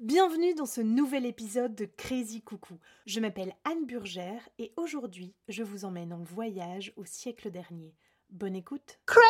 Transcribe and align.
Bienvenue 0.00 0.54
dans 0.54 0.64
ce 0.64 0.80
nouvel 0.80 1.26
épisode 1.26 1.74
de 1.74 1.84
Crazy 1.84 2.40
Coucou. 2.40 2.78
Je 3.04 3.20
m'appelle 3.20 3.52
Anne 3.64 3.84
Burgère 3.84 4.48
et 4.58 4.72
aujourd'hui, 4.78 5.34
je 5.48 5.62
vous 5.62 5.84
emmène 5.84 6.14
en 6.14 6.22
voyage 6.22 6.94
au 6.96 7.04
siècle 7.04 7.50
dernier. 7.50 7.94
Bonne 8.30 8.56
écoute. 8.56 8.98
Crazy 9.04 9.20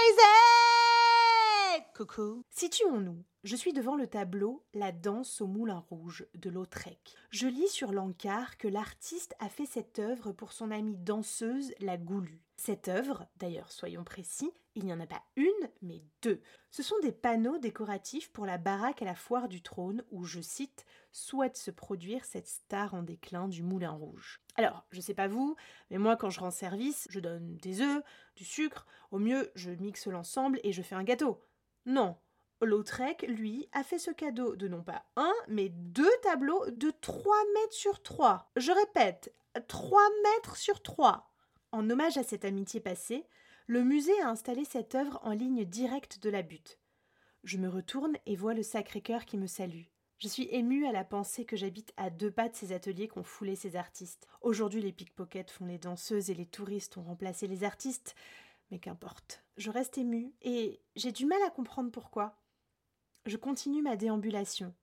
Coucou. 2.01 2.47
Situons-nous. 2.49 3.23
Je 3.45 3.57
suis 3.57 3.75
devant 3.75 3.95
le 3.95 4.07
tableau 4.07 4.65
La 4.73 4.91
danse 4.91 5.43
au 5.43 5.47
moulin 5.47 5.85
rouge 5.91 6.25
de 6.35 6.49
Lautrec. 6.49 7.15
Je 7.29 7.47
lis 7.47 7.69
sur 7.69 7.93
l'encart 7.93 8.57
que 8.57 8.69
l'artiste 8.69 9.37
a 9.39 9.51
fait 9.51 9.67
cette 9.67 9.99
œuvre 9.99 10.33
pour 10.33 10.53
son 10.53 10.71
amie 10.71 10.97
danseuse 10.97 11.75
la 11.79 11.99
Goulue. 11.99 12.41
Cette 12.57 12.89
œuvre, 12.89 13.27
d'ailleurs 13.37 13.71
soyons 13.71 14.03
précis, 14.03 14.51
il 14.77 14.87
n'y 14.87 14.95
en 14.95 15.01
a 15.01 15.07
pas 15.07 15.23
une, 15.37 15.69
mais 15.83 16.03
deux. 16.23 16.41
Ce 16.71 16.83
sont 16.83 16.99
des 17.03 17.13
panneaux 17.13 17.59
décoratifs 17.59 18.33
pour 18.33 18.47
la 18.47 18.57
baraque 18.57 19.03
à 19.03 19.05
la 19.05 19.15
foire 19.15 19.49
du 19.49 19.61
trône 19.61 20.03
où, 20.11 20.25
je 20.25 20.41
cite, 20.41 20.87
souhaite 21.13 21.59
se 21.59 21.71
produire 21.71 22.25
cette 22.25 22.49
star 22.49 22.95
en 22.95 23.03
déclin 23.03 23.47
du 23.47 23.63
Moulin 23.63 23.91
Rouge. 23.91 24.41
Alors, 24.57 24.87
je 24.91 25.03
sais 25.03 25.13
pas 25.13 25.29
vous, 25.29 25.55
mais 25.91 25.99
moi 25.99 26.17
quand 26.17 26.31
je 26.31 26.41
rends 26.41 26.51
service, 26.51 27.07
je 27.11 27.21
donne 27.21 27.59
des 27.59 27.83
œufs, 27.83 28.03
du 28.37 28.45
sucre, 28.47 28.87
au 29.11 29.19
mieux 29.19 29.51
je 29.55 29.71
mixe 29.71 30.07
l'ensemble 30.07 30.61
et 30.65 30.73
je 30.73 30.81
fais 30.81 30.95
un 30.95 31.05
gâteau. 31.05 31.43
Non, 31.87 32.17
Lautrec, 32.63 33.23
lui, 33.29 33.69
a 33.73 33.83
fait 33.83 33.99
ce 33.99 34.11
cadeau 34.11 34.55
de 34.55 34.69
non 34.69 34.83
pas 34.83 35.05
un, 35.17 35.33
mais 35.49 35.71
deux 35.71 36.11
tableaux 36.23 36.69
de 36.71 36.91
3 37.01 37.35
mètres 37.55 37.73
sur 37.73 38.03
3. 38.03 38.51
Je 38.57 38.73
répète, 38.73 39.35
3 39.69 40.01
mètres 40.25 40.57
sur 40.57 40.83
3. 40.83 41.33
En 41.73 41.89
hommage 41.89 42.19
à 42.19 42.23
cette 42.23 42.45
amitié 42.45 42.81
passée, 42.81 43.27
le 43.67 43.83
musée 43.83 44.21
a 44.21 44.29
installé 44.29 44.65
cette 44.65 44.95
œuvre 44.95 45.21
en 45.23 45.31
ligne 45.31 45.65
directe 45.65 46.21
de 46.23 46.29
la 46.29 46.43
butte. 46.43 46.79
Je 47.45 47.57
me 47.57 47.69
retourne 47.69 48.17
et 48.27 48.37
vois 48.37 48.55
le 48.55 48.63
Sacré-Cœur 48.63 49.25
qui 49.25 49.39
me 49.39 49.47
salue. 49.47 49.85
Je 50.19 50.29
suis 50.29 50.49
émue 50.51 50.87
à 50.87 50.93
la 50.93 51.05
pensée 51.05 51.47
que 51.47 51.57
j'habite 51.57 51.95
à 51.97 52.11
deux 52.11 52.31
pas 52.31 52.51
de 52.51 52.55
ces 52.55 52.73
ateliers 52.73 53.09
qu'ont 53.09 53.23
foulé 53.23 53.57
ces 53.57 53.77
artistes. 53.77 54.29
Aujourd'hui, 54.43 54.83
les 54.83 54.93
pickpockets 54.93 55.51
font 55.51 55.65
les 55.65 55.79
danseuses 55.79 56.29
et 56.29 56.35
les 56.35 56.45
touristes 56.45 56.99
ont 56.99 57.05
remplacé 57.05 57.47
les 57.47 57.65
artistes. 57.65 58.15
Mais 58.71 58.79
qu'importe. 58.79 59.45
Je 59.57 59.71
reste 59.71 59.99
émue 59.99 60.33
et 60.43 60.81
j'ai 60.97 61.13
du 61.13 61.27
mal 61.27 61.43
à 61.47 61.51
comprendre 61.51 61.91
pourquoi. 61.91 62.37
Je 63.27 63.37
continue 63.37 63.83
ma 63.83 63.97
déambulation. 63.97 64.75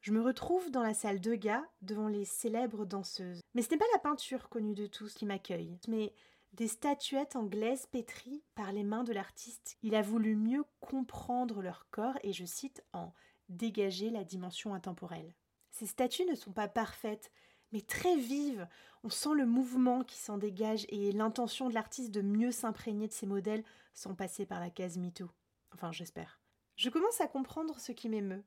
Je 0.00 0.12
me 0.12 0.22
retrouve 0.22 0.70
dans 0.70 0.82
la 0.82 0.94
salle 0.94 1.20
de 1.20 1.34
gars 1.34 1.68
devant 1.82 2.08
les 2.08 2.24
célèbres 2.24 2.86
danseuses. 2.86 3.42
Mais 3.54 3.62
ce 3.62 3.70
n'est 3.70 3.76
pas 3.76 3.84
la 3.92 3.98
peinture 3.98 4.48
connue 4.48 4.74
de 4.74 4.86
tous 4.86 5.12
qui 5.12 5.26
m'accueille, 5.26 5.78
mais 5.88 6.14
des 6.54 6.68
statuettes 6.68 7.36
en 7.36 7.44
glaise 7.44 7.86
pétries 7.86 8.42
par 8.54 8.72
les 8.72 8.82
mains 8.82 9.04
de 9.04 9.12
l'artiste. 9.12 9.76
Il 9.82 9.94
a 9.94 10.02
voulu 10.02 10.36
mieux 10.36 10.64
comprendre 10.80 11.62
leur 11.62 11.86
corps 11.90 12.18
et, 12.22 12.32
je 12.32 12.44
cite, 12.44 12.82
en 12.92 13.12
dégager 13.48 14.10
la 14.10 14.24
dimension 14.24 14.74
intemporelle. 14.74 15.34
Ces 15.70 15.86
statues 15.86 16.24
ne 16.24 16.34
sont 16.34 16.52
pas 16.52 16.68
parfaites, 16.68 17.30
mais 17.72 17.80
très 17.80 18.16
vives. 18.16 18.68
On 19.02 19.10
sent 19.10 19.34
le 19.34 19.46
mouvement 19.46 20.04
qui 20.04 20.18
s'en 20.18 20.38
dégage 20.38 20.86
et 20.88 21.12
l'intention 21.12 21.68
de 21.68 21.74
l'artiste 21.74 22.10
de 22.10 22.22
mieux 22.22 22.52
s'imprégner 22.52 23.08
de 23.08 23.12
ces 23.12 23.26
modèles 23.26 23.64
sans 23.94 24.14
passer 24.14 24.46
par 24.46 24.60
la 24.60 24.70
case 24.70 24.98
MeToo. 24.98 25.30
Enfin, 25.72 25.92
j'espère. 25.92 26.40
Je 26.76 26.90
commence 26.90 27.20
à 27.20 27.28
comprendre 27.28 27.78
ce 27.78 27.92
qui 27.92 28.08
m'émeut. 28.08 28.44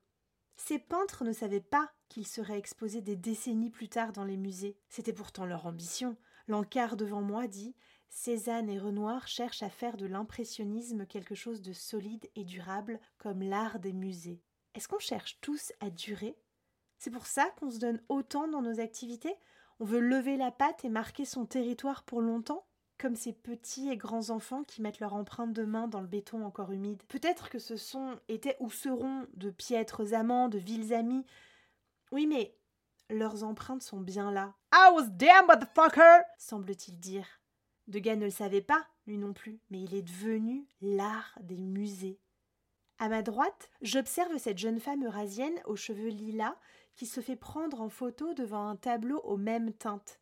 Ces 0.56 0.78
peintres 0.78 1.24
ne 1.24 1.32
savaient 1.32 1.60
pas 1.60 1.92
qu'ils 2.08 2.26
seraient 2.26 2.58
exposés 2.58 3.00
des 3.00 3.16
décennies 3.16 3.70
plus 3.70 3.88
tard 3.88 4.12
dans 4.12 4.24
les 4.24 4.36
musées. 4.36 4.78
C'était 4.88 5.12
pourtant 5.12 5.46
leur 5.46 5.66
ambition. 5.66 6.16
L'encart 6.46 6.96
devant 6.96 7.22
moi 7.22 7.48
dit 7.48 7.74
Cézanne 8.08 8.70
et 8.70 8.78
Renoir 8.78 9.26
cherchent 9.26 9.64
à 9.64 9.70
faire 9.70 9.96
de 9.96 10.06
l'impressionnisme 10.06 11.06
quelque 11.06 11.34
chose 11.34 11.62
de 11.62 11.72
solide 11.72 12.30
et 12.36 12.44
durable 12.44 13.00
comme 13.18 13.42
l'art 13.42 13.80
des 13.80 13.92
musées. 13.92 14.40
Est-ce 14.74 14.86
qu'on 14.86 15.00
cherche 15.00 15.38
tous 15.40 15.72
à 15.80 15.90
durer? 15.90 16.36
C'est 17.04 17.10
pour 17.10 17.26
ça 17.26 17.50
qu'on 17.58 17.70
se 17.70 17.76
donne 17.76 18.00
autant 18.08 18.48
dans 18.48 18.62
nos 18.62 18.80
activités 18.80 19.36
On 19.78 19.84
veut 19.84 20.00
lever 20.00 20.38
la 20.38 20.50
patte 20.50 20.86
et 20.86 20.88
marquer 20.88 21.26
son 21.26 21.44
territoire 21.44 22.02
pour 22.04 22.22
longtemps 22.22 22.64
comme 22.96 23.14
ces 23.14 23.34
petits 23.34 23.90
et 23.90 23.98
grands 23.98 24.30
enfants 24.30 24.64
qui 24.64 24.80
mettent 24.80 25.00
leur 25.00 25.12
empreinte 25.12 25.52
de 25.52 25.64
main 25.64 25.86
dans 25.86 26.00
le 26.00 26.06
béton 26.06 26.46
encore 26.46 26.72
humide. 26.72 27.02
Peut-être 27.08 27.50
que 27.50 27.58
ce 27.58 27.76
sont, 27.76 28.18
étaient 28.28 28.56
ou 28.58 28.70
seront 28.70 29.26
de 29.34 29.50
piètres 29.50 30.14
amants, 30.14 30.48
de 30.48 30.56
vils 30.56 30.94
amis. 30.94 31.26
Oui, 32.10 32.26
mais 32.26 32.56
leurs 33.10 33.44
empreintes 33.44 33.82
sont 33.82 34.00
bien 34.00 34.32
là. 34.32 34.54
I 34.72 34.88
was 34.94 35.08
damn 35.08 35.46
motherfucker 35.46 36.22
semble-t-il 36.38 36.98
dire. 36.98 37.26
Degas 37.86 38.16
ne 38.16 38.24
le 38.24 38.30
savait 38.30 38.62
pas, 38.62 38.82
lui 39.06 39.18
non 39.18 39.34
plus, 39.34 39.60
mais 39.68 39.82
il 39.82 39.94
est 39.94 40.00
devenu 40.08 40.66
l'art 40.80 41.38
des 41.42 41.58
musées. 41.58 42.18
À 42.98 43.10
ma 43.10 43.20
droite, 43.20 43.68
j'observe 43.82 44.38
cette 44.38 44.56
jeune 44.56 44.80
femme 44.80 45.04
eurasienne 45.04 45.60
aux 45.66 45.76
cheveux 45.76 46.08
lilas 46.08 46.56
qui 46.94 47.06
se 47.06 47.20
fait 47.20 47.36
prendre 47.36 47.80
en 47.80 47.88
photo 47.88 48.34
devant 48.34 48.68
un 48.68 48.76
tableau 48.76 49.20
aux 49.20 49.36
mêmes 49.36 49.72
teintes 49.72 50.20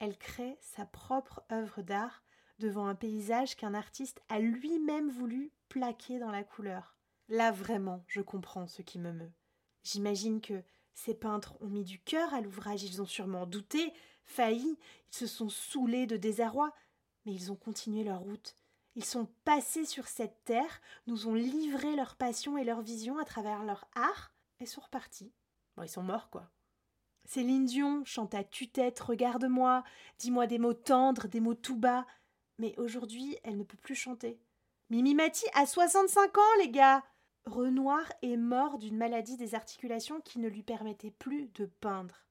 elle 0.00 0.16
crée 0.16 0.58
sa 0.62 0.86
propre 0.86 1.42
œuvre 1.52 1.82
d'art 1.82 2.24
devant 2.58 2.86
un 2.86 2.94
paysage 2.94 3.54
qu'un 3.54 3.74
artiste 3.74 4.20
a 4.28 4.40
lui-même 4.40 5.10
voulu 5.10 5.52
plaquer 5.68 6.18
dans 6.18 6.30
la 6.30 6.42
couleur. 6.42 6.96
Là 7.28 7.52
vraiment, 7.52 8.02
je 8.08 8.22
comprends 8.22 8.66
ce 8.66 8.82
qui 8.82 8.98
me 8.98 9.12
meut. 9.12 9.32
J'imagine 9.84 10.40
que 10.40 10.62
ces 10.94 11.14
peintres 11.14 11.54
ont 11.60 11.68
mis 11.68 11.84
du 11.84 12.00
cœur 12.00 12.34
à 12.34 12.40
l'ouvrage, 12.40 12.82
ils 12.82 13.00
ont 13.00 13.06
sûrement 13.06 13.46
douté, 13.46 13.92
failli, 14.24 14.78
ils 15.10 15.16
se 15.16 15.26
sont 15.26 15.48
saoulés 15.48 16.06
de 16.06 16.16
désarroi, 16.16 16.74
mais 17.24 17.32
ils 17.32 17.52
ont 17.52 17.56
continué 17.56 18.02
leur 18.02 18.20
route. 18.20 18.56
Ils 18.96 19.04
sont 19.04 19.26
passés 19.44 19.84
sur 19.84 20.08
cette 20.08 20.44
terre, 20.44 20.80
nous 21.06 21.28
ont 21.28 21.34
livré 21.34 21.94
leur 21.94 22.16
passion 22.16 22.58
et 22.58 22.64
leur 22.64 22.80
vision 22.80 23.18
à 23.18 23.24
travers 23.24 23.64
leur 23.64 23.86
art, 23.94 24.32
et 24.58 24.66
sont 24.66 24.80
repartis. 24.80 25.32
Bon, 25.76 25.82
ils 25.82 25.88
sont 25.88 26.02
morts, 26.02 26.30
quoi. 26.30 26.50
Céline 27.24 27.66
Dion 27.66 28.04
chante 28.04 28.34
à 28.34 28.44
tue-tête 28.44 29.00
Regarde-moi, 29.00 29.84
dis-moi 30.18 30.46
des 30.46 30.58
mots 30.58 30.74
tendres, 30.74 31.28
des 31.28 31.40
mots 31.40 31.54
tout 31.54 31.76
bas. 31.76 32.06
Mais 32.58 32.74
aujourd'hui, 32.78 33.36
elle 33.44 33.56
ne 33.56 33.64
peut 33.64 33.76
plus 33.76 33.94
chanter. 33.94 34.40
Mimi 34.90 35.14
Mati 35.14 35.44
a 35.54 35.66
65 35.66 36.36
ans, 36.36 36.54
les 36.58 36.70
gars 36.70 37.04
Renoir 37.46 38.02
est 38.22 38.36
mort 38.36 38.78
d'une 38.78 38.96
maladie 38.96 39.36
des 39.36 39.54
articulations 39.54 40.20
qui 40.20 40.38
ne 40.38 40.48
lui 40.48 40.62
permettait 40.62 41.10
plus 41.10 41.46
de 41.54 41.66
peindre. 41.66 42.26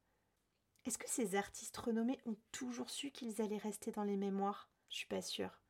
Est-ce 0.85 0.97
que 0.97 1.09
ces 1.09 1.35
artistes 1.35 1.77
renommés 1.77 2.19
ont 2.25 2.35
toujours 2.51 2.89
su 2.89 3.11
qu'ils 3.11 3.41
allaient 3.41 3.57
rester 3.57 3.91
dans 3.91 4.03
les 4.03 4.17
mémoires? 4.17 4.69
Je 4.89 4.97
suis 4.97 5.07
pas 5.07 5.21
sûre. 5.21 5.61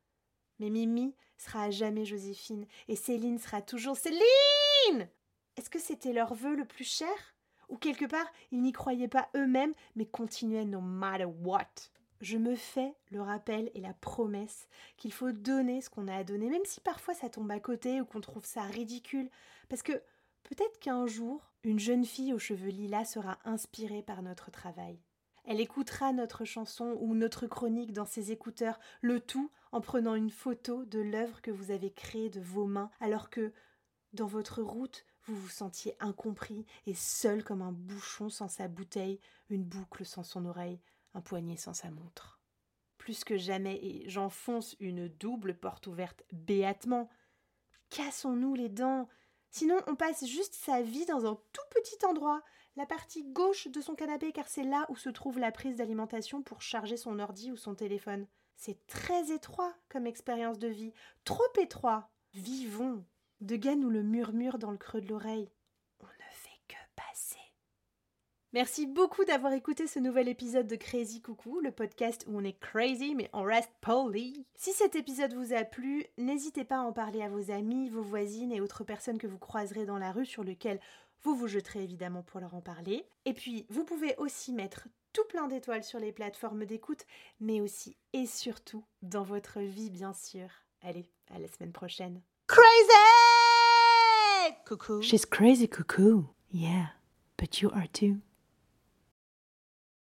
Mais 0.58 0.70
Mimi 0.70 1.14
sera 1.38 1.64
à 1.64 1.70
jamais 1.70 2.04
Joséphine 2.04 2.66
et 2.88 2.96
Céline 2.96 3.38
sera 3.38 3.62
toujours 3.62 3.96
Céline 3.96 5.08
Est-ce 5.56 5.70
que 5.70 5.78
c'était 5.78 6.12
leur 6.12 6.34
vœu 6.34 6.54
le 6.54 6.66
plus 6.66 6.84
cher? 6.84 7.34
Ou 7.70 7.76
quelque 7.76 8.04
part 8.04 8.26
ils 8.52 8.60
n'y 8.60 8.72
croyaient 8.72 9.08
pas 9.08 9.28
eux-mêmes, 9.34 9.74
mais 9.96 10.06
continuaient 10.06 10.64
no 10.64 10.80
matter 10.80 11.24
what. 11.24 11.90
Je 12.20 12.36
me 12.36 12.54
fais 12.54 12.94
le 13.10 13.22
rappel 13.22 13.70
et 13.74 13.80
la 13.80 13.94
promesse 13.94 14.68
qu'il 14.98 15.12
faut 15.12 15.32
donner 15.32 15.80
ce 15.80 15.88
qu'on 15.88 16.06
a 16.06 16.16
à 16.16 16.24
donner, 16.24 16.50
même 16.50 16.64
si 16.66 16.80
parfois 16.80 17.14
ça 17.14 17.30
tombe 17.30 17.50
à 17.50 17.60
côté 17.60 18.00
ou 18.00 18.04
qu'on 18.04 18.20
trouve 18.20 18.44
ça 18.44 18.62
ridicule, 18.62 19.30
parce 19.70 19.82
que 19.82 19.92
peut-être 20.42 20.78
qu'un 20.80 21.06
jour, 21.06 21.50
une 21.64 21.78
jeune 21.78 22.04
fille 22.04 22.34
aux 22.34 22.38
cheveux 22.38 22.68
lilas 22.68 23.06
sera 23.06 23.38
inspirée 23.44 24.02
par 24.02 24.22
notre 24.22 24.50
travail. 24.50 24.98
Elle 25.44 25.60
écoutera 25.60 26.12
notre 26.12 26.44
chanson 26.44 26.96
ou 27.00 27.14
notre 27.14 27.46
chronique 27.46 27.92
dans 27.92 28.04
ses 28.04 28.32
écouteurs, 28.32 28.78
le 29.00 29.20
tout 29.20 29.50
en 29.72 29.80
prenant 29.80 30.14
une 30.14 30.30
photo 30.30 30.84
de 30.84 31.00
l'œuvre 31.00 31.40
que 31.40 31.50
vous 31.50 31.70
avez 31.70 31.90
créée 31.90 32.28
de 32.28 32.40
vos 32.40 32.66
mains, 32.66 32.90
alors 33.00 33.30
que, 33.30 33.52
dans 34.12 34.26
votre 34.26 34.62
route, 34.62 35.04
vous 35.24 35.36
vous 35.36 35.48
sentiez 35.48 35.96
incompris 36.00 36.66
et 36.86 36.94
seul 36.94 37.44
comme 37.44 37.62
un 37.62 37.72
bouchon 37.72 38.28
sans 38.28 38.48
sa 38.48 38.68
bouteille, 38.68 39.20
une 39.48 39.64
boucle 39.64 40.04
sans 40.04 40.22
son 40.22 40.46
oreille, 40.46 40.80
un 41.14 41.20
poignet 41.20 41.56
sans 41.56 41.74
sa 41.74 41.90
montre. 41.90 42.40
Plus 42.98 43.24
que 43.24 43.36
jamais, 43.36 43.76
et 43.82 44.08
j'enfonce 44.08 44.76
une 44.80 45.08
double 45.08 45.54
porte 45.54 45.86
ouverte 45.86 46.24
béatement. 46.32 47.08
Cassons-nous 47.90 48.54
les 48.54 48.68
dents. 48.68 49.08
Sinon, 49.50 49.78
on 49.86 49.96
passe 49.96 50.26
juste 50.26 50.54
sa 50.54 50.82
vie 50.82 51.06
dans 51.06 51.26
un 51.26 51.38
tout 51.52 51.62
petit 51.74 52.04
endroit, 52.04 52.42
la 52.76 52.86
partie 52.86 53.24
gauche 53.24 53.68
de 53.68 53.80
son 53.80 53.94
canapé, 53.94 54.32
car 54.32 54.48
c'est 54.48 54.64
là 54.64 54.86
où 54.90 54.96
se 54.96 55.08
trouve 55.08 55.38
la 55.38 55.50
prise 55.50 55.76
d'alimentation 55.76 56.42
pour 56.42 56.62
charger 56.62 56.96
son 56.96 57.18
ordi 57.18 57.50
ou 57.50 57.56
son 57.56 57.74
téléphone. 57.74 58.26
C'est 58.56 58.86
très 58.86 59.32
étroit 59.32 59.74
comme 59.88 60.06
expérience 60.06 60.58
de 60.58 60.68
vie, 60.68 60.92
trop 61.24 61.42
étroit. 61.58 62.10
Vivons. 62.34 63.04
Degas 63.40 63.74
nous 63.74 63.88
le 63.88 64.02
murmure 64.02 64.58
dans 64.58 64.70
le 64.70 64.76
creux 64.76 65.00
de 65.00 65.08
l'oreille. 65.08 65.50
On 66.00 66.06
ne 66.06 66.30
fait 66.30 66.60
que 66.68 66.76
passer. 66.94 67.40
Merci 68.52 68.86
beaucoup 68.86 69.24
d'avoir 69.24 69.54
écouté 69.54 69.86
ce 69.86 69.98
nouvel 69.98 70.28
épisode 70.28 70.66
de 70.66 70.76
Crazy 70.76 71.22
Coucou, 71.22 71.58
le 71.60 71.72
podcast 71.72 72.26
où 72.28 72.36
on 72.36 72.44
est 72.44 72.60
crazy 72.60 73.14
mais 73.14 73.30
on 73.32 73.42
reste 73.42 73.72
poli. 73.80 74.44
Si 74.56 74.72
cet 74.72 74.94
épisode 74.94 75.32
vous 75.32 75.54
a 75.54 75.64
plu, 75.64 76.04
n'hésitez 76.18 76.64
pas 76.64 76.80
à 76.80 76.82
en 76.82 76.92
parler 76.92 77.22
à 77.22 77.30
vos 77.30 77.50
amis, 77.50 77.88
vos 77.88 78.02
voisines 78.02 78.52
et 78.52 78.60
autres 78.60 78.84
personnes 78.84 79.16
que 79.16 79.26
vous 79.26 79.38
croiserez 79.38 79.86
dans 79.86 79.98
la 79.98 80.12
rue 80.12 80.26
sur 80.26 80.44
lesquelles 80.44 80.80
vous 81.22 81.34
vous 81.34 81.48
jeterez 81.48 81.82
évidemment 81.82 82.22
pour 82.22 82.40
leur 82.40 82.54
en 82.54 82.60
parler. 82.60 83.06
Et 83.24 83.32
puis, 83.32 83.64
vous 83.70 83.84
pouvez 83.84 84.16
aussi 84.18 84.52
mettre 84.52 84.86
tout 85.14 85.24
plein 85.30 85.48
d'étoiles 85.48 85.84
sur 85.84 85.98
les 85.98 86.12
plateformes 86.12 86.66
d'écoute, 86.66 87.06
mais 87.40 87.62
aussi 87.62 87.96
et 88.12 88.26
surtout 88.26 88.84
dans 89.00 89.24
votre 89.24 89.60
vie 89.60 89.88
bien 89.88 90.12
sûr. 90.12 90.50
Allez, 90.82 91.06
à 91.30 91.38
la 91.38 91.48
semaine 91.48 91.72
prochaine. 91.72 92.20
Crazy 92.50 92.92
Coucou. 94.66 95.02
She's 95.04 95.24
crazy 95.24 95.66
cuckoo. 95.68 96.24
Yeah. 96.50 96.88
but 97.36 97.62
you 97.62 97.70
are 97.70 97.86
too. 97.92 98.20